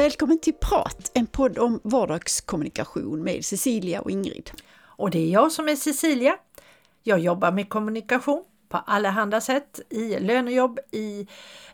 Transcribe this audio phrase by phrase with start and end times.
[0.00, 4.50] Välkommen till Prat, en podd om vardagskommunikation med Cecilia och Ingrid.
[4.80, 6.36] Och det är jag som är Cecilia.
[7.02, 11.26] Jag jobbar med kommunikation på allehanda sätt i lönejobb, i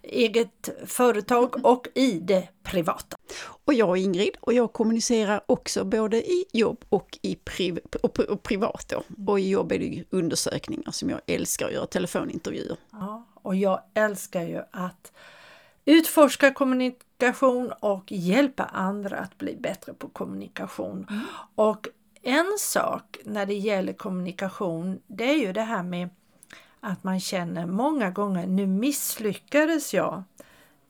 [0.02, 3.16] eget företag och i det privata.
[3.64, 8.18] Och jag är Ingrid och jag kommunicerar också både i jobb och i priv och,
[8.20, 8.88] och privat.
[8.88, 9.02] Då.
[9.32, 12.76] Och i jobb är det undersökningar som jag älskar att göra, telefonintervjuer.
[12.92, 15.12] Ja, och jag älskar ju att
[15.86, 21.06] utforska kommunikation och hjälpa andra att bli bättre på kommunikation.
[21.10, 21.22] Mm.
[21.54, 21.88] Och
[22.22, 26.08] en sak när det gäller kommunikation, det är ju det här med
[26.80, 30.22] att man känner många gånger, nu misslyckades jag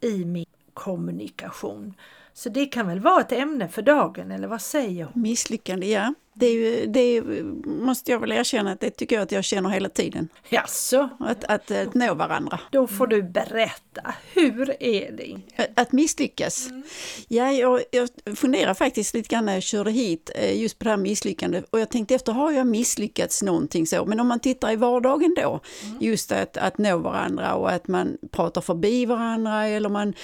[0.00, 1.94] i min kommunikation.
[2.32, 5.22] Så det kan väl vara ett ämne för dagen, eller vad säger hon?
[5.22, 6.14] Misslyckande, ja.
[6.38, 7.22] Det, ju, det
[7.64, 10.28] måste jag väl erkänna att det tycker jag att jag känner hela tiden.
[10.48, 11.08] Jaså?
[11.20, 12.60] Att, att, att nå varandra.
[12.70, 15.36] Då får du berätta, hur är det?
[15.74, 16.66] Att misslyckas?
[16.70, 16.82] Mm.
[17.28, 20.90] Ja, jag, jag funderar faktiskt lite grann när jag körde hit eh, just på det
[20.90, 24.04] här misslyckandet och jag tänkte efter, har jag misslyckats någonting så?
[24.04, 25.96] Men om man tittar i vardagen då, mm.
[26.00, 30.14] just att, att nå varandra och att man pratar förbi varandra eller man,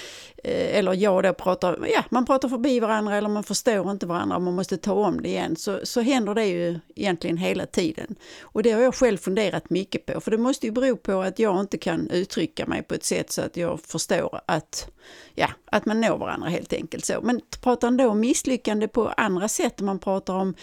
[0.44, 4.36] eh, eller jag då pratar, ja man pratar förbi varandra eller man förstår inte varandra
[4.36, 5.56] och man måste ta om det igen.
[5.56, 8.14] Så, så händer det ju egentligen hela tiden.
[8.40, 11.38] Och det har jag själv funderat mycket på, för det måste ju bero på att
[11.38, 14.90] jag inte kan uttrycka mig på ett sätt så att jag förstår att,
[15.34, 17.04] ja, att man når varandra helt enkelt.
[17.04, 17.20] så.
[17.22, 20.54] Men pratar man då om misslyckande på andra sätt, om man pratar om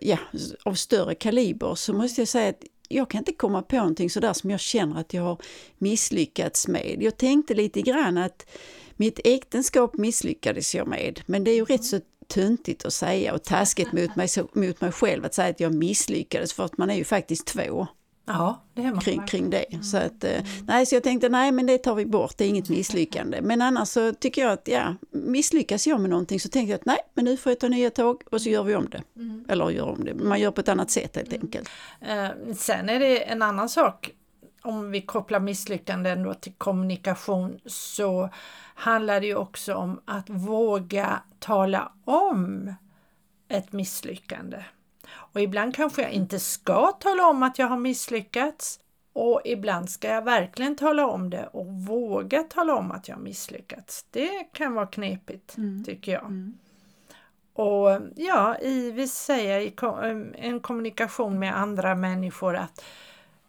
[0.00, 0.18] ja,
[0.64, 4.32] av större kaliber, så måste jag säga att jag kan inte komma på någonting sådär
[4.32, 5.38] som jag känner att jag har
[5.78, 6.96] misslyckats med.
[7.00, 8.46] Jag tänkte lite grann att
[8.96, 13.44] mitt äktenskap misslyckades jag med, men det är ju rätt så töntigt att säga och
[13.44, 16.94] taskigt mot mig, mot mig själv att säga att jag misslyckades för att man är
[16.94, 17.86] ju faktiskt två.
[18.26, 19.64] Ja, det kring, kring det.
[19.82, 22.48] Så, att, eh, nej, så jag tänkte nej men det tar vi bort, det är
[22.48, 23.40] inget misslyckande.
[23.42, 26.86] Men annars så tycker jag att ja, misslyckas jag med någonting så tänker jag att
[26.86, 29.02] nej men nu får jag ta nya tag och så gör vi om det.
[29.16, 29.44] Mm.
[29.48, 31.40] Eller gör om det, man gör på ett annat sätt helt mm.
[31.42, 31.68] enkelt.
[32.00, 34.10] Eh, sen är det en annan sak
[34.62, 38.28] om vi kopplar misslyckanden då till kommunikation så
[38.74, 42.74] handlar det ju också om att våga tala om
[43.48, 44.64] ett misslyckande.
[45.12, 48.80] Och ibland kanske jag inte ska tala om att jag har misslyckats
[49.12, 53.22] och ibland ska jag verkligen tala om det och våga tala om att jag har
[53.22, 54.06] misslyckats.
[54.10, 55.84] Det kan vara knepigt mm.
[55.84, 56.24] tycker jag.
[56.24, 56.58] Mm.
[57.52, 59.74] Och ja, i, vi säger i
[60.34, 62.84] en kommunikation med andra människor att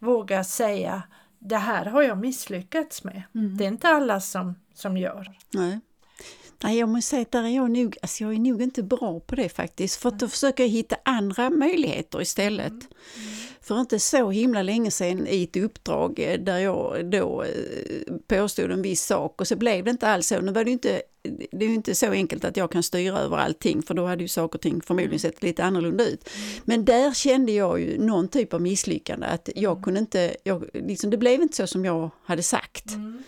[0.02, 1.02] våga säga
[1.38, 3.22] det här har jag misslyckats med.
[3.34, 3.56] Mm.
[3.56, 5.32] Det är inte alla som, som gör.
[5.50, 5.80] Nej.
[6.62, 9.20] Nej, jag måste säga att där är jag, nog, alltså jag är nog inte bra
[9.20, 10.02] på det faktiskt.
[10.02, 12.72] För att då försöker jag hitta andra möjligheter istället.
[12.72, 12.86] Mm.
[13.62, 18.70] För inte så himla länge sedan i ett uppdrag eh, där jag då eh, påstod
[18.70, 20.40] en viss sak och så blev det inte alls så.
[20.40, 21.02] Nu var det inte,
[21.52, 24.22] det är ju inte så enkelt att jag kan styra över allting för då hade
[24.22, 26.30] ju saker och ting förmodligen sett lite annorlunda ut.
[26.64, 29.84] Men där kände jag ju någon typ av misslyckande att jag mm.
[29.84, 32.90] kunde inte, jag, liksom, det blev inte så som jag hade sagt.
[32.90, 33.22] Mm.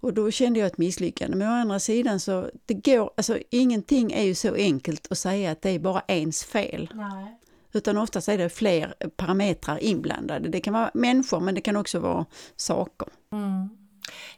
[0.00, 1.36] Och då kände jag ett misslyckande.
[1.36, 5.50] Men å andra sidan så, det går, alltså ingenting är ju så enkelt att säga
[5.50, 6.90] att det är bara ens fel.
[6.94, 7.38] Nej.
[7.74, 10.48] Utan oftast är det fler parametrar inblandade.
[10.48, 12.26] Det kan vara människor men det kan också vara
[12.56, 13.08] saker.
[13.32, 13.68] Mm.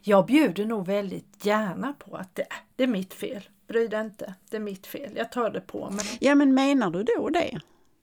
[0.01, 3.41] Jag bjuder nog väldigt gärna på att det, det är mitt fel.
[3.67, 5.11] Bry dig inte, det är mitt fel.
[5.15, 6.05] Jag tar det på mig.
[6.19, 7.59] Ja men menar du då det?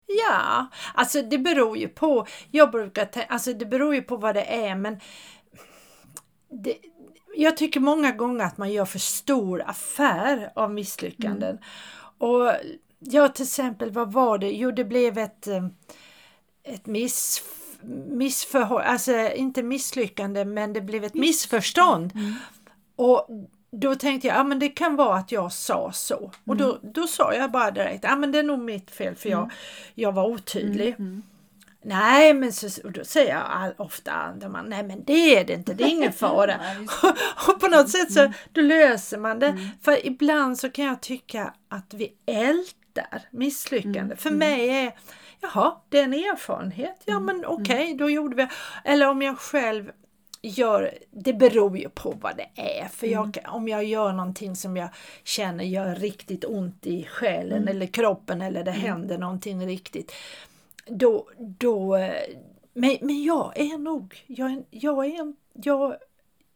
[0.07, 2.27] Ja, alltså det beror ju på.
[2.51, 5.01] Jag brukar alltså det beror ju på vad det är men
[6.51, 6.77] det,
[7.37, 11.51] jag tycker många gånger att man gör för stor affär av misslyckanden.
[11.51, 11.63] Mm.
[12.19, 12.53] Och
[13.05, 14.51] ja, till exempel, vad var det?
[14.51, 15.67] Jo, det blev ett, eh,
[16.63, 17.43] ett miss,
[18.07, 22.13] missförhållande, alltså inte misslyckande, men det blev ett missförstånd.
[22.15, 22.35] Mm.
[22.97, 23.29] Och
[23.71, 26.33] då tänkte jag, ja men det kan vara att jag sa så.
[26.47, 26.93] Och då, mm.
[26.93, 29.51] då sa jag bara direkt, ja men det är nog mitt fel för jag, mm.
[29.95, 30.89] jag var otydlig.
[30.89, 31.23] Mm, mm.
[31.87, 35.75] Nej, men så, då säger jag all, ofta andra nej men det är det inte,
[35.75, 36.61] det är ingen fara.
[37.49, 38.33] och på något sätt så mm.
[38.53, 39.47] då löser man det.
[39.47, 39.69] Mm.
[39.83, 42.84] För ibland så kan jag tycka att vi ältar
[43.31, 43.99] misslyckande.
[43.99, 44.17] Mm.
[44.17, 44.93] För mig är,
[45.41, 47.03] jaha, det är en erfarenhet.
[47.05, 48.49] Ja men okej, okay, då gjorde vi.
[48.85, 49.91] Eller om jag själv
[50.43, 52.89] gör, det beror ju på vad det är.
[52.89, 54.89] För jag, om jag gör någonting som jag
[55.25, 57.69] känner gör riktigt ont i själen mm.
[57.69, 58.83] eller kroppen eller det mm.
[58.83, 60.13] händer någonting riktigt
[60.87, 61.99] då, då
[62.75, 65.97] men, men jag är nog, jag, jag, är, jag,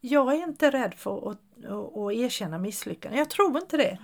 [0.01, 3.19] jag är inte rädd för att, att, att erkänna misslyckanden.
[3.19, 3.99] Jag tror inte det.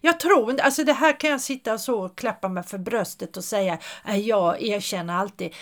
[0.00, 3.36] Jag tror inte, alltså det här kan jag sitta så och klappa mig för bröstet
[3.36, 5.54] och säga att jag erkänner alltid.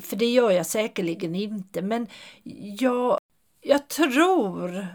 [0.00, 1.82] För det gör jag säkerligen inte.
[1.82, 2.06] Men
[2.78, 3.18] jag,
[3.60, 4.86] jag tror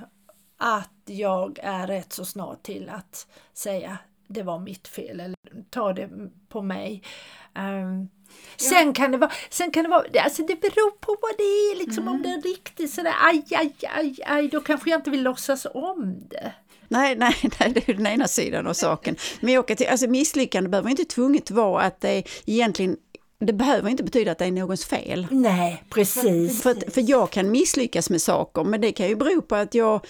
[0.57, 3.97] att jag är rätt så snart till att säga
[4.27, 5.38] det var mitt fel eller
[5.69, 6.09] ta det
[6.50, 7.03] på mig.
[7.56, 8.09] Um,
[8.57, 11.77] Sen, kan det vara, sen kan det vara, alltså det beror på vad det är,
[11.77, 12.13] liksom, mm.
[12.13, 15.68] om det är riktigt sådär aj, aj, aj, aj, då kanske jag inte vill låtsas
[15.73, 16.53] om det.
[16.87, 19.15] Nej, nej, nej, det är den ena sidan av saken.
[19.39, 22.97] Men jag till, alltså misslyckande behöver inte tvunget vara att det egentligen
[23.39, 25.27] det behöver inte betyda att det är någons fel.
[25.31, 26.61] Nej, precis.
[26.61, 30.05] För, för jag kan misslyckas med saker, men det kan ju bero på att jag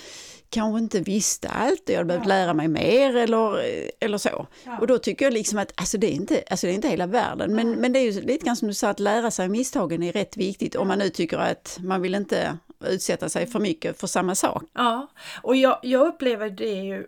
[0.50, 2.29] kanske inte visste allt och jag hade behövt ja.
[2.29, 3.62] lära mig mer eller,
[4.00, 4.47] eller så.
[4.63, 4.77] Ja.
[4.79, 7.07] Och då tycker jag liksom att alltså det, är inte, alltså det är inte hela
[7.07, 7.56] världen.
[7.56, 10.12] Men, men det är ju lite grann som du sa, att lära sig misstagen är
[10.12, 14.07] rätt viktigt om man nu tycker att man vill inte utsätta sig för mycket för
[14.07, 14.63] samma sak.
[14.74, 15.07] Ja,
[15.41, 17.07] och jag, jag upplever det ju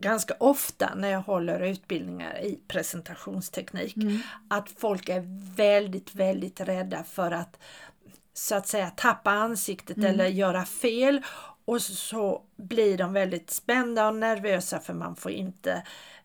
[0.00, 4.18] ganska ofta när jag håller utbildningar i presentationsteknik mm.
[4.48, 7.58] att folk är väldigt, väldigt rädda för att
[8.34, 10.10] så att säga tappa ansiktet mm.
[10.10, 11.22] eller göra fel
[11.64, 15.82] och så blir de väldigt spända och nervösa för man får inte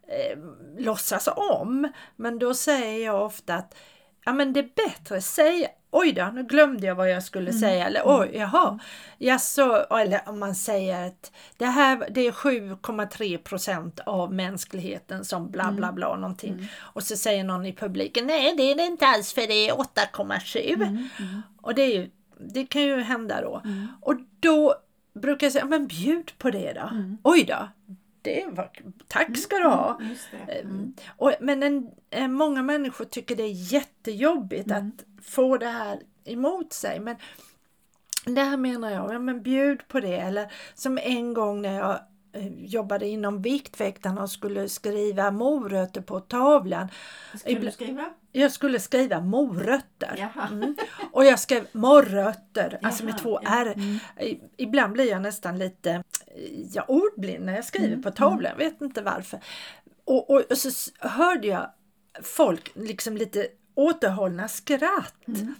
[0.07, 0.37] eh,
[0.77, 1.91] låtsas om.
[2.15, 3.75] Men då säger jag ofta att
[4.25, 7.49] ja, men det är bättre att säga Oj då, nu glömde jag vad jag skulle
[7.49, 7.59] mm.
[7.59, 7.85] säga.
[7.85, 8.79] Eller oj, jaha.
[9.17, 15.25] Ja, så, eller om man säger att det här det är 7,3 procent av mänskligheten
[15.25, 15.95] som bla bla mm.
[15.95, 16.53] bla någonting.
[16.53, 16.65] Mm.
[16.79, 19.73] Och så säger någon i publiken, nej det är det inte alls för det är
[19.73, 20.73] 8,7.
[20.73, 20.87] Mm.
[20.87, 21.41] Mm.
[21.61, 23.61] Och det, är ju, det kan ju hända då.
[23.65, 23.87] Mm.
[24.01, 24.75] Och då
[25.13, 26.87] brukar jag säga, men bjud på det då.
[26.91, 27.17] Mm.
[27.23, 27.67] Oj då,
[28.23, 28.71] det var,
[29.07, 29.99] tack ska du ha.
[30.01, 30.15] Mm,
[30.61, 30.93] mm.
[31.17, 34.87] Och, men en, en, många människor tycker det är jättejobbigt mm.
[34.87, 36.99] att få det här emot sig.
[36.99, 37.15] Men
[38.25, 40.17] det här menar jag, ja, men bjud på det.
[40.17, 41.99] Eller som en gång när jag
[42.35, 46.87] Eh, jobbade inom Viktväktarna och skulle skriva morötter på tavlan.
[47.39, 48.13] Skulle du skriva?
[48.35, 50.31] Jag skulle skriva morötter.
[50.51, 50.75] Mm.
[51.11, 53.73] Och jag skrev morrötter, Jaha, alltså med två R.
[53.75, 53.99] Mm.
[54.57, 56.03] Ibland blir jag nästan lite
[56.73, 58.01] ja, ordblind när jag skriver mm.
[58.01, 59.39] på tavlan, jag vet inte varför.
[60.05, 61.69] Och, och, och, så hörde jag
[62.23, 65.27] folk liksom lite återhållna skratt.
[65.27, 65.55] Mm.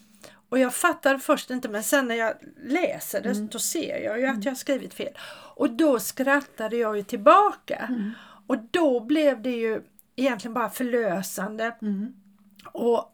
[0.50, 2.34] Och jag fattar först inte men sen när jag
[2.64, 3.48] läser det mm.
[3.48, 4.42] då ser jag ju att mm.
[4.42, 5.18] jag har skrivit fel.
[5.56, 7.88] Och då skrattade jag ju tillbaka.
[7.90, 8.12] Mm.
[8.48, 9.82] Och då blev det ju
[10.16, 11.76] egentligen bara förlösande.
[11.82, 12.14] Mm.
[12.66, 13.10] Och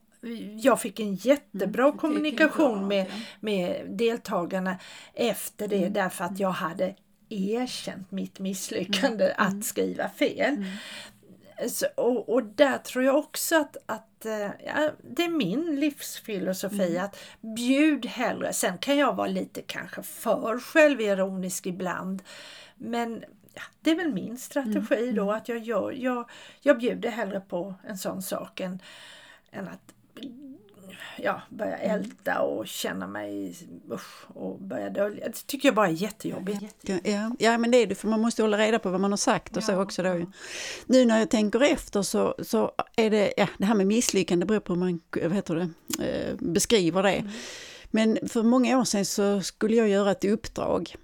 [0.57, 3.05] jag fick en jättebra mm, kommunikation med,
[3.39, 4.77] med deltagarna
[5.13, 5.93] efter det mm.
[5.93, 6.95] därför att jag hade
[7.29, 10.65] erkänt mitt misslyckande att skriva fel.
[11.67, 16.89] Så, och, och, där tror jag också att, att eh, ja, det är min livsfilosofi
[16.89, 17.05] mm.
[17.05, 18.53] att bjud hellre.
[18.53, 22.23] Sen kan jag vara lite kanske för självironisk ibland.
[22.75, 23.23] Men
[23.53, 25.15] ja, det är väl min strategi mm.
[25.15, 25.35] då mm.
[25.35, 26.29] att jag, gör, jag,
[26.61, 28.81] jag bjuder hellre på en sån sak än,
[29.51, 29.93] än att
[31.17, 33.57] ja, börja älta och känna mig
[33.91, 35.27] usch, och börja dölja.
[35.27, 36.75] Det tycker jag bara är jättejobbigt.
[37.03, 39.17] Ja, ja men det är det, för man måste hålla reda på vad man har
[39.17, 39.67] sagt och ja.
[39.67, 40.03] så också.
[40.03, 40.25] Då.
[40.85, 44.59] Nu när jag tänker efter så, så är det, ja, det här med misslyckande beror
[44.59, 45.69] på hur man vad heter det,
[46.05, 47.15] eh, beskriver det.
[47.15, 47.31] Mm.
[47.91, 50.95] Men för många år sedan så skulle jag göra ett uppdrag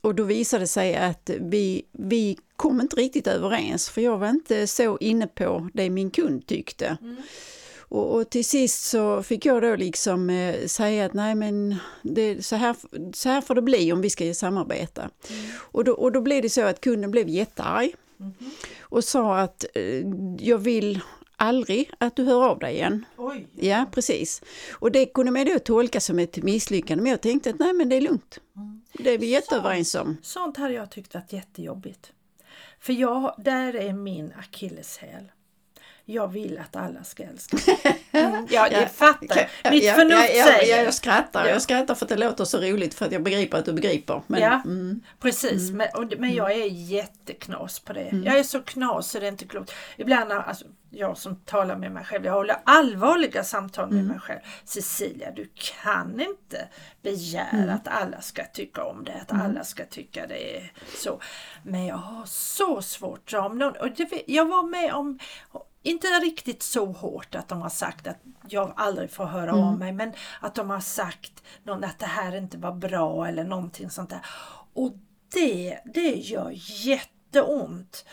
[0.00, 4.28] och då visade det sig att vi, vi kom inte riktigt överens för jag var
[4.28, 6.96] inte så inne på det min kund tyckte.
[7.00, 7.16] Mm.
[7.94, 12.46] Och, och, till sist så fick jag då liksom eh, säga att nej men det,
[12.46, 12.76] så, här,
[13.12, 15.00] så här får det bli om vi ska samarbeta.
[15.02, 15.50] Mm.
[15.56, 18.32] Och, då, och då blev det så att kunden blev jättearg mm.
[18.80, 20.06] och sa att eh,
[20.38, 21.00] jag vill
[21.36, 23.04] aldrig att du hör av dig igen.
[23.16, 23.48] Oj.
[23.54, 24.42] Ja, precis.
[24.72, 27.88] Och det kunde man då tolka som ett misslyckande, men jag tänkte att nej men
[27.88, 28.38] det är lugnt.
[28.56, 28.82] Mm.
[28.92, 30.16] Det är vi jätteöverens om.
[30.22, 32.12] Sånt hade jag tyckt varit jättejobbigt.
[32.80, 35.30] För jag, där är min akilleshäl
[36.06, 37.56] jag vill att alla ska älska
[38.12, 39.72] mm, Ja, det fattar jag.
[39.72, 40.76] Mitt ja, förnuft ja, ja, säger.
[40.76, 41.48] Ja, jag skrattar.
[41.48, 44.22] Jag skrattar för att det låter så roligt för att jag begriper att du begriper.
[44.26, 45.00] Men, ja, mm.
[45.20, 45.70] precis.
[45.70, 45.88] Mm.
[45.96, 48.00] Men, men jag är jätteknas på det.
[48.00, 48.24] Mm.
[48.24, 49.72] Jag är så knas så det är inte klokt.
[49.96, 54.08] Ibland, alltså, jag som talar med mig själv, jag håller allvarliga samtal med mm.
[54.08, 54.40] mig själv.
[54.64, 56.68] Cecilia, du kan inte
[57.02, 57.74] begära mm.
[57.74, 59.46] att alla ska tycka om det, att mm.
[59.46, 61.20] alla ska tycka det är så.
[61.62, 63.88] Men jag har så svårt, om någon, och
[64.26, 65.18] jag var med om
[65.84, 69.64] inte riktigt så hårt att de har sagt att jag aldrig får höra mm.
[69.64, 73.44] av mig men att de har sagt någon, att det här inte var bra eller
[73.44, 74.20] någonting sånt där.
[74.74, 74.92] Och
[75.34, 76.52] det, det gör
[76.86, 78.04] jätteont.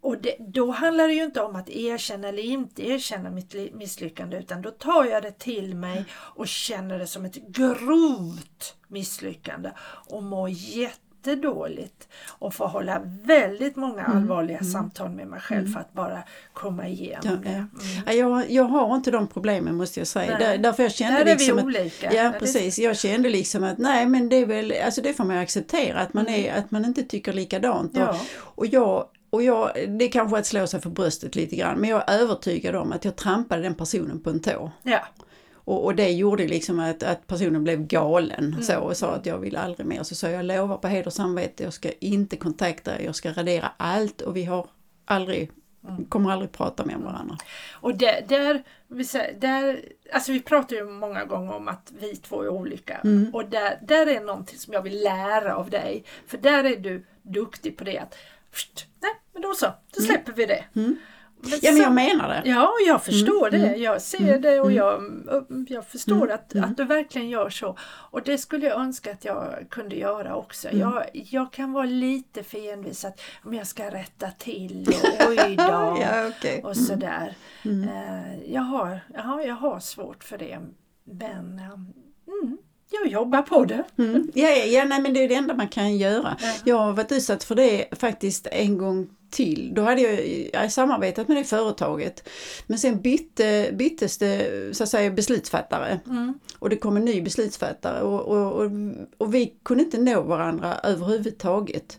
[0.00, 4.36] Och det, då handlar det ju inte om att erkänna eller inte erkänna mitt misslyckande
[4.36, 9.70] utan då tar jag det till mig och känner det som ett grovt misslyckande
[10.08, 15.72] och mår jätte jättedåligt och får hålla väldigt många Mm, allvarliga samtal med mig själv
[15.72, 17.50] för att bara komma igenom Ja, det.
[17.50, 17.54] ja.
[17.54, 17.68] Mm.
[18.06, 20.38] Ja, Jag, jag har inte de problemen måste jag säga.
[20.38, 22.14] Där, därför jag kände Där är vi liksom att, olika.
[22.14, 25.24] Ja Ja, precis, jag kände liksom att nej men det är väl, alltså det får
[25.24, 27.96] man acceptera att man, är, att man inte tycker likadant.
[27.96, 28.08] Mm.
[28.08, 28.20] Ja.
[28.36, 31.78] Och, och jag och jag, det är kanske att slå sig för bröstet lite grann
[31.78, 34.70] men jag är övertygad om att jag trampade den personen på en tå.
[34.82, 35.00] Ja.
[35.66, 38.62] Och, och det gjorde liksom att, att personen blev galen Mm.
[38.62, 40.02] så och sa att jag vill aldrig mer.
[40.02, 43.32] Så sa jag lovar på heder och samvete, jag ska inte kontakta er, jag ska
[43.32, 44.66] radera allt och vi har
[45.04, 45.50] aldrig,
[45.88, 46.04] Mm.
[46.04, 47.36] kommer aldrig prata med varandra.
[47.72, 48.62] Och där, där,
[49.40, 49.80] där,
[50.12, 52.94] alltså vi pratar ju många gånger om att vi två är olika.
[53.04, 53.34] Mm.
[53.34, 56.04] Och där, där är någonting som jag vill lära av dig.
[56.26, 58.14] För där är du duktig på det att,
[58.52, 60.64] "Pst, nej men då så, då släpper vi det.
[61.44, 61.50] Mm.
[61.50, 62.42] Men Ja men jag menar det.
[62.50, 63.76] Ja, jag förstår Mm, det.
[63.76, 65.02] Jag ser det och jag,
[65.68, 67.76] jag förstår att, att du verkligen gör så.
[68.10, 70.68] Och det skulle jag önska att jag kunde göra också.
[70.72, 74.88] Jag, jag kan vara lite för envis att om jag ska rätta till
[75.20, 75.98] och oj då.
[76.00, 76.60] Ja, okej.
[76.64, 77.34] Och sådär.
[77.64, 80.58] Eh, jag, har, ja, jag har svårt för det.
[81.04, 81.60] Men
[82.26, 82.58] mm,
[82.90, 83.84] jag jobbar på det.
[83.98, 84.30] Mm.
[84.34, 86.36] Ja, ja, ja, nej men det är det enda man kan göra.
[86.40, 86.48] Ja.
[86.64, 89.74] Jag har varit utsatt för det faktiskt en gång till.
[89.74, 92.28] Då hade jag, jag samarbetat med det företaget.
[92.66, 96.00] Men sen bytte, byttes det så att säga beslutsfattare.
[96.06, 96.38] Mm.
[96.58, 98.70] Och det kom en ny beslutsfattare och, och, och,
[99.18, 101.98] och vi kunde inte nå varandra överhuvudtaget.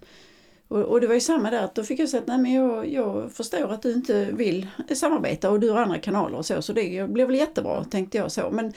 [0.68, 2.54] Och, och det var ju samma där, att då fick jag säga att nej men
[2.54, 6.62] jag, jag förstår att du inte vill samarbeta och du har andra kanaler och så,
[6.62, 8.50] så det blev väl jättebra tänkte jag så.
[8.52, 8.74] Men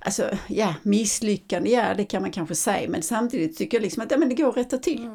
[0.00, 2.88] alltså ja, misslyckande, ja det kan man kanske säga.
[2.88, 5.08] Men samtidigt tycker jag liksom att ja, men det går att rätta till.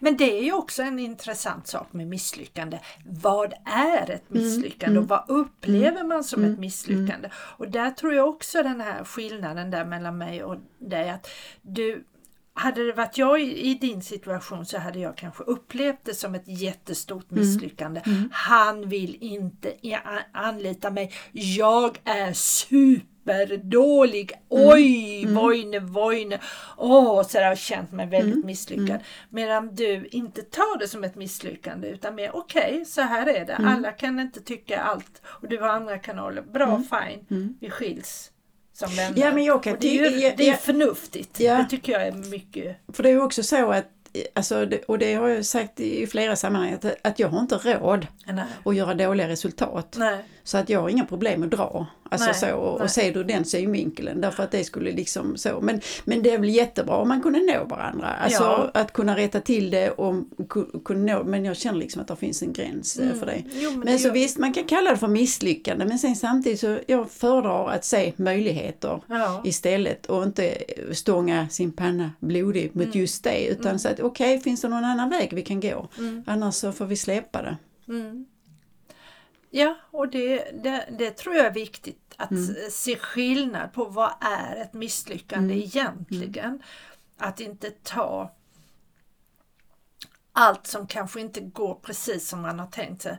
[0.00, 2.78] Men det är ju också en intressant sak med misslyckande.
[3.06, 5.00] Vad är ett misslyckande?
[5.00, 7.30] Och vad upplever man som ett misslyckande?
[7.34, 11.28] Och där tror jag också den här skillnaden där mellan mig och dig att
[11.62, 12.04] du
[12.54, 16.42] hade det varit jag i, din situation så hade jag kanske upplevt det som ett
[16.46, 18.00] jättestort misslyckande.
[18.32, 19.72] Han vill inte
[20.32, 21.12] anlita mig.
[21.32, 24.32] Jag är superdålig.
[24.48, 26.38] Oj, vojne, vojne.
[26.76, 29.00] Åh, så där har jag känt mig väldigt misslyckad.
[29.30, 33.56] Medan du inte tar det som ett misslyckande utan mer okej, så här är det.
[33.56, 36.42] Alla kan inte tycka allt och du har andra kanaler.
[36.42, 37.24] Bra, fine.
[37.60, 38.31] Vi skiljs
[38.72, 39.20] som vänner.
[39.20, 41.40] Ja, men jag kan det är ju ty- ja, det är förnuftigt.
[41.40, 41.56] Ja.
[41.56, 42.76] Det tycker jag är mycket.
[42.92, 43.86] För det är ju också så att,
[44.34, 48.06] alltså, och det har jag sagt i flera sammanhang, att, att jag har inte råd
[48.26, 48.44] Nej.
[48.64, 49.94] att göra dåliga resultat.
[49.98, 50.24] Nej.
[50.44, 51.86] Så att jag har inga problem att dra.
[52.12, 52.84] Alltså Nej, så, och, nej.
[52.84, 54.20] och se det ur den synvinkeln.
[54.20, 55.60] Därför att det skulle liksom så.
[55.60, 58.08] Men, men det är väl jättebra om man kunde nå varandra.
[58.08, 58.70] Alltså Ja.
[58.74, 61.24] att kunna rätta till det och ku- kunna nå.
[61.24, 63.32] Men jag känner liksom att det finns en gräns eh, för det.
[63.32, 63.48] Mm.
[63.54, 65.84] Jo, men Men det så gör- visst, man kan kalla det för misslyckande.
[65.84, 69.42] Men sen samtidigt så jag föredrar att se möjligheter Ja.
[69.44, 70.54] istället och inte
[70.92, 73.46] stånga sin panna blodig mot just det.
[73.46, 75.88] Utan så att okej, finns det någon annan väg vi kan gå?
[76.26, 77.56] Annars så får vi släppa det.
[77.88, 78.26] Mm.
[79.54, 84.12] Ja, och det, det, det tror jag är viktigt att s- se skillnad på vad
[84.20, 86.62] är ett misslyckande egentligen.
[87.18, 88.34] Att inte ta
[90.32, 93.18] allt som kanske inte går precis som man har tänkt sig.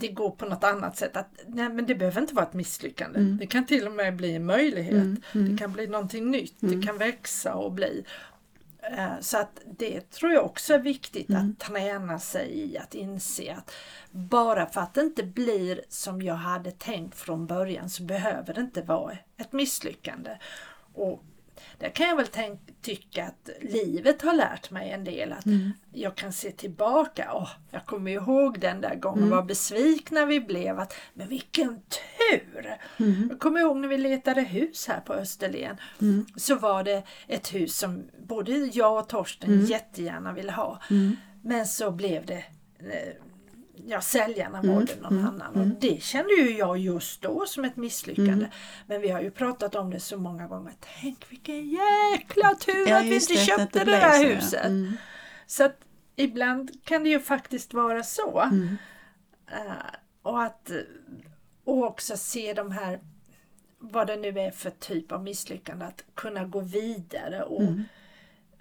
[0.00, 1.16] Det går på något annat sätt.
[1.16, 3.20] Att, nej, men det behöver inte vara ett misslyckande.
[3.38, 4.94] Det kan till och med bli en möjlighet.
[5.32, 6.54] Det kan bli någonting nytt.
[6.60, 8.04] Det kan växa och bli.
[8.90, 13.54] Eh, Så att det tror jag också är viktigt att träna sig i att inse
[13.54, 13.72] att
[14.10, 18.60] bara för att det inte blir som jag hade tänkt från början så behöver det
[18.60, 20.38] inte vara ett misslyckande.
[20.94, 21.24] Och
[21.78, 25.32] där kan jag väl tänk, tycka att livet har lärt mig en del.
[25.32, 25.44] Att
[25.92, 27.30] Jag kan se tillbaka.
[27.34, 30.78] Åh, jag kommer ihåg den där gången vad besvikna vi blev.
[30.78, 32.76] Att, men vilken tur!
[33.28, 35.76] Jag kommer ihåg när vi letade hus här på Österlen.
[36.36, 40.80] Så var det ett hus som både jag och Torsten jättegärna ville ha.
[41.42, 42.44] Men så blev det
[43.86, 48.48] Ja, säljarna valde någon annan och det kände ju jag just då som ett misslyckande.
[48.86, 50.72] Men vi har ju pratat om det så många gånger.
[51.00, 54.34] Tänk vilken jäkla tur Ja, att vi inte det, köpte det det där så, ja.
[54.34, 54.64] huset.
[54.66, 54.96] Mm.
[55.46, 55.76] Så att
[56.16, 58.40] ibland kan det ju faktiskt vara så.
[58.40, 58.76] Mm.
[59.52, 59.72] Eh,
[60.22, 60.70] och att
[61.64, 63.00] och också se de här,
[63.78, 67.84] vad det nu är för typ av misslyckande, att kunna gå vidare och Mm.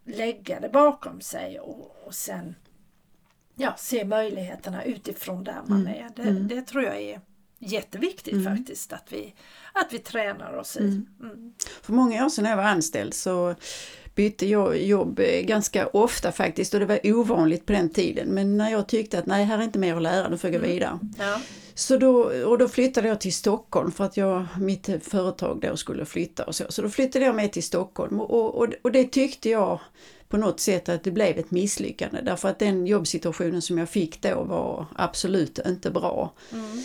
[0.06, 2.56] lägga det bakom sig och, och sen
[3.56, 5.94] ja, se möjligheterna utifrån där man Mm.
[5.94, 6.10] är.
[6.16, 7.22] Det, det tror jag är
[7.60, 9.34] jätteviktigt faktiskt att vi,
[9.74, 10.80] att vi tränar oss i.
[10.84, 11.54] Mm.
[11.82, 13.56] För många år sedan när jag var anställd så
[14.16, 18.28] bytte jag jobb eh, ganska ofta faktiskt och det var ovanligt på den tiden.
[18.28, 20.62] Men när jag tyckte att nej, här är inte mer att lära, nu får jag
[20.62, 21.00] gå vidare.
[21.20, 21.40] Ja.
[21.76, 26.06] Så då, och då flyttade jag till Stockholm för att jag, mitt företag då skulle
[26.06, 26.64] flytta och så.
[26.70, 29.80] Så då flyttade jag med till Stockholm och, och, och det tyckte jag
[30.30, 34.22] på något sätt att det blev ett misslyckande därför att den jobbsituationen som jag fick
[34.22, 36.34] då var absolut inte bra.
[36.52, 36.84] Mm.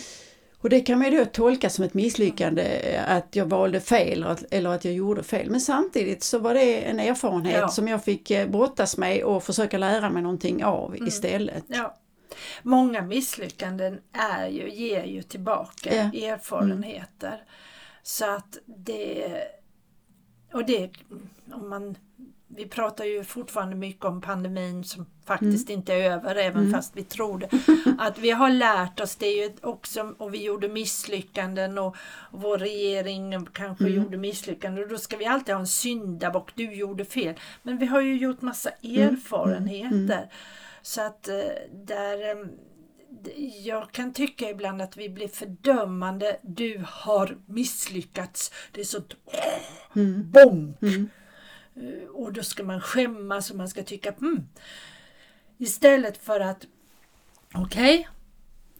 [0.61, 4.69] Och det kan man ju då tolka som ett misslyckande att jag valde fel eller
[4.69, 5.49] att jag gjorde fel.
[5.49, 7.67] Men samtidigt så var det en erfarenhet ja.
[7.67, 11.07] som jag fick eh, brottas med och försöka lära mig någonting av mm.
[11.07, 11.63] istället.
[11.67, 11.95] Ja.
[12.63, 16.27] Många misslyckanden är ju, ger ju tillbaka ja.
[16.27, 17.27] erfarenheter.
[17.27, 17.45] Mm.
[18.03, 19.43] Så att det
[20.53, 20.89] och det,
[21.53, 21.95] om man
[22.55, 25.79] vi pratar ju fortfarande mycket om pandemin som faktiskt mm.
[25.79, 26.73] inte är över även mm.
[26.73, 27.49] fast vi tror det.
[27.99, 31.95] Att vi har lärt oss det ju också och vi gjorde misslyckanden och,
[32.31, 33.95] vår regering kanske mm.
[33.95, 37.35] gjorde misslyckanden och då ska vi alltid ha en syndabock, du gjorde fel.
[37.63, 39.01] Men vi har ju gjort massa mm.
[39.01, 39.13] Mm.
[39.13, 40.29] erfarenheter.
[40.81, 41.35] Så att eh,
[41.71, 42.47] där eh,
[43.65, 46.39] jag kan tycka ibland att vi blir fördömande.
[46.41, 48.51] Du har misslyckats.
[48.71, 49.01] Det är så
[49.95, 50.31] mm.
[50.31, 50.81] bonk.
[50.81, 51.09] Mm.
[51.75, 54.47] Eh, och då ska man skämmas och man ska tycka mm.
[55.57, 56.67] Istället för att
[57.53, 58.05] okej, okay,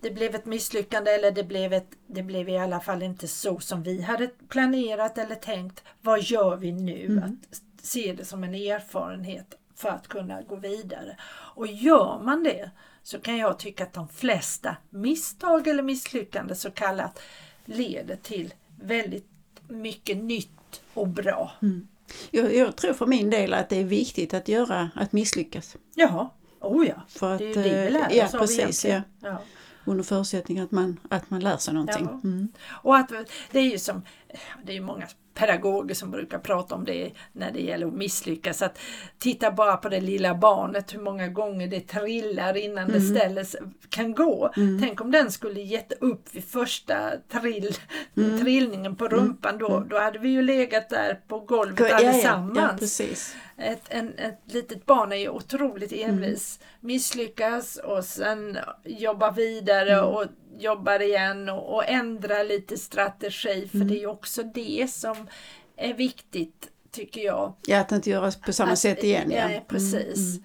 [0.01, 3.59] det blev ett misslyckande eller det blev, ett, det blev i alla fall inte så
[3.59, 5.83] som vi hade planerat eller tänkt.
[6.01, 7.05] Vad gör vi nu?
[7.05, 7.23] Mm.
[7.23, 11.17] Att se det som en erfarenhet för att kunna gå vidare.
[11.55, 12.71] Och gör man det
[13.03, 17.19] så kan jag tycka att de flesta misstag eller misslyckanden så kallat
[17.65, 19.27] leder till väldigt
[19.67, 21.51] mycket nytt och bra.
[21.61, 21.87] Mm.
[22.31, 25.77] Jag, jag, tror för min del att det är viktigt att göra, att misslyckas.
[25.95, 27.01] Jaha, oh ja.
[27.07, 29.01] För att, det är ju det vi lär oss ja, precis, ja.
[29.21, 29.41] ja.
[29.89, 32.07] Under förutsättning att man, att man lär sig någonting.
[32.11, 32.19] Ja.
[32.23, 32.49] Mm.
[32.83, 33.11] Och att
[33.51, 34.01] det är ju som,
[34.63, 35.07] det är många
[35.39, 38.61] pedagoger som brukar prata om det när det gäller att misslyckas.
[38.61, 38.79] Att
[39.17, 42.93] titta bara på det lilla barnet, hur många gånger det trillar innan mm.
[42.93, 43.55] det ställs,
[43.89, 44.53] kan gå.
[44.57, 44.81] Mm.
[44.81, 47.75] Tänk om den skulle gett upp vid första trill,
[48.17, 48.39] mm.
[48.39, 49.57] trillningen på rumpan.
[49.57, 49.89] Då, mm.
[49.89, 52.99] då hade vi ju legat där på golvet ja, allesammans.
[52.99, 53.15] Ja, ja,
[53.59, 56.59] ett, en, ett litet barn är ju otroligt envis.
[56.61, 56.87] Mm.
[56.87, 60.05] Misslyckas och sen jobba vidare mm.
[60.05, 60.25] och
[60.59, 63.87] jobbar igen och, och ändrar lite strategi för mm.
[63.87, 65.27] det är också det som
[65.75, 67.53] är viktigt tycker jag.
[67.65, 69.31] Ja, att inte göra på samma att, sätt igen.
[69.31, 70.39] Ja, ja precis.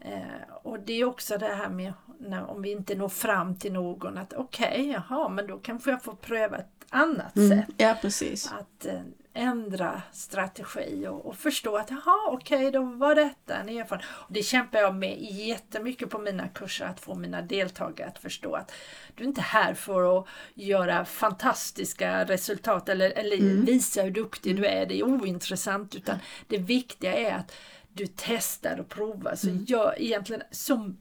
[0.00, 0.18] Mm.
[0.18, 3.72] Eh, och det är också det här med när, om vi inte når fram till
[3.72, 7.48] någon att okej, okay, jaha, men då kanske jag får pröva ett annat mm.
[7.48, 7.74] sätt.
[7.76, 8.52] Ja, precis.
[8.52, 9.00] Att eh,
[9.34, 14.10] ändra strategi och, och förstå att jaha okej okay, då var detta en erfarenhet.
[14.10, 18.54] Och det kämpar jag med jättemycket på mina kurser att få mina deltagare att förstå
[18.54, 18.72] att
[19.14, 23.64] du är inte här för att göra fantastiska resultat eller, eller mm.
[23.64, 24.86] visa hur duktig du är.
[24.86, 27.52] Det är ointressant utan det viktiga är att
[27.92, 29.34] du testar och provar.
[29.34, 29.64] Så mm.
[29.64, 30.98] gör egentligen som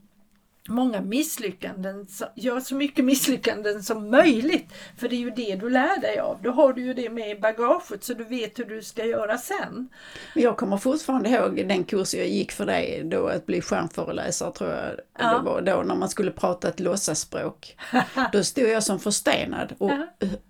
[0.72, 4.74] många misslyckanden, gör så mycket misslyckanden som möjligt.
[4.98, 6.40] För det är ju det du lär dig av.
[6.44, 9.38] Då har du ju det med i bagaget så du vet hur du ska göra
[9.38, 9.90] sen.
[10.36, 14.70] Jag kommer fortfarande ihåg den kurs jag gick för dig då att bli stjärnföreläsare tror
[14.70, 15.38] jag ja.
[15.38, 17.78] det var då när man skulle prata ett låtsaspråk.
[18.32, 19.92] då stod jag som förstenad och,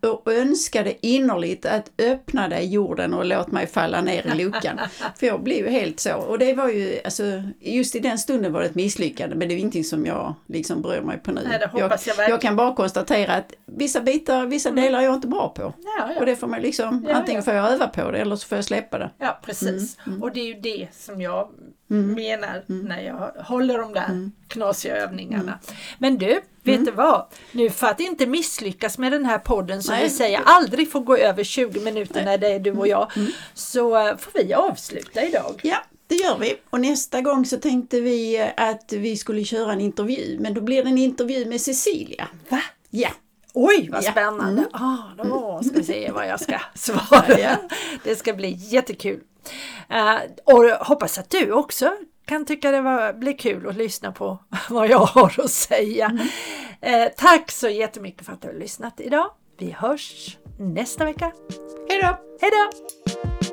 [0.01, 4.79] och önskade innerligt att öppna dig jorden och låt mig falla ner i luckan.
[5.19, 7.23] för jag blev helt så och det var ju alltså
[7.59, 10.35] just i den stunden var det ett misslyckande men det är ingenting som som jag
[10.47, 11.41] liksom bryr mig på nu.
[11.47, 14.83] Nej, jag, jag, jag, kan bara konstatera att vissa bitar, vissa mm.
[14.83, 15.61] delar är jag inte bra på.
[15.61, 16.19] Ja, ja.
[16.19, 18.57] Och det får man liksom, ja, antingen får jag öva på det eller så får
[18.57, 19.09] jag släppa det.
[19.17, 19.97] Ja precis.
[19.97, 20.11] Mm.
[20.13, 20.23] Mm.
[20.23, 21.49] Och det är ju det som jag
[21.89, 22.13] mm.
[22.13, 22.85] menar mm.
[22.85, 24.31] när jag håller de där mm.
[24.47, 25.41] knasiga övningarna.
[25.41, 25.79] Mm.
[25.97, 27.25] Men du, vet du vad?
[27.51, 30.03] Nu för att inte misslyckas med den här podden som Nej.
[30.03, 32.25] vi säger aldrig får gå över 20 minuter Nej.
[32.25, 33.11] när det är du och jag.
[33.53, 35.59] Så eh, får vi avsluta idag.
[35.63, 35.77] Ja.
[36.11, 36.57] Det gör vi.
[36.69, 40.83] Och nästa gång så tänkte vi att vi skulle köra en intervju, men då blir
[40.83, 42.27] det en intervju med Cecilia.
[42.49, 42.61] Va?
[42.89, 43.09] Ja.
[43.53, 44.65] Oj vad spännande!
[44.73, 45.13] Ja.
[45.19, 45.33] Mm.
[45.33, 47.39] Ah, då ska vi se vad jag ska svara.
[47.39, 47.55] Ja.
[48.03, 49.19] Det ska bli jättekul.
[49.91, 51.93] Uh, och hoppas att du också
[52.25, 56.05] kan tycka det var, blir kul att lyssna på vad jag har att säga.
[56.85, 57.01] Mm.
[57.01, 59.31] Uh, tack så jättemycket för att du har lyssnat idag.
[59.57, 61.31] Vi hörs nästa vecka.
[61.89, 62.17] Hej då!
[62.41, 63.50] Hej då!